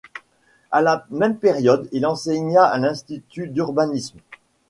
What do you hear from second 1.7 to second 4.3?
il enseigna à l’Institut d’urbanisme.